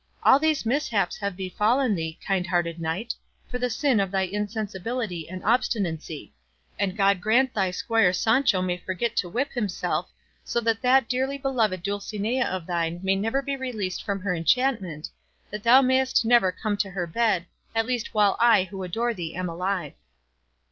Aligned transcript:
"All 0.23 0.39
these 0.39 0.65
mishaps 0.65 1.15
have 1.17 1.35
befallen 1.37 1.93
thee, 1.93 2.17
hardhearted 2.25 2.79
knight, 2.81 3.13
for 3.51 3.59
the 3.59 3.69
sin 3.69 3.99
of 3.99 4.09
thy 4.09 4.23
insensibility 4.23 5.29
and 5.29 5.43
obstinacy; 5.43 6.33
and 6.79 6.97
God 6.97 7.21
grant 7.21 7.53
thy 7.53 7.69
squire 7.69 8.11
Sancho 8.11 8.63
may 8.63 8.77
forget 8.77 9.15
to 9.17 9.29
whip 9.29 9.51
himself, 9.53 10.09
so 10.43 10.59
that 10.61 10.81
that 10.81 11.07
dearly 11.07 11.37
beloved 11.37 11.83
Dulcinea 11.83 12.47
of 12.47 12.65
thine 12.65 12.99
may 13.03 13.15
never 13.15 13.43
be 13.43 13.55
released 13.55 14.03
from 14.03 14.19
her 14.21 14.33
enchantment, 14.33 15.07
that 15.51 15.61
thou 15.61 15.83
mayest 15.83 16.25
never 16.25 16.51
come 16.51 16.77
to 16.77 16.89
her 16.89 17.05
bed, 17.05 17.45
at 17.75 17.85
least 17.85 18.15
while 18.15 18.35
I 18.39 18.63
who 18.63 18.81
adore 18.81 19.13
thee 19.13 19.35
am 19.35 19.49
alive." 19.49 19.93